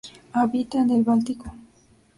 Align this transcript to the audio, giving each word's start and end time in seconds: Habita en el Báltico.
Habita 0.33 0.79
en 0.81 0.89
el 0.89 1.03
Báltico. 1.03 1.53